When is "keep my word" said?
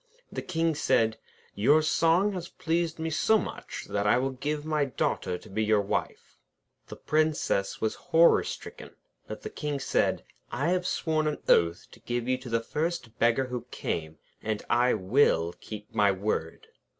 15.61-16.65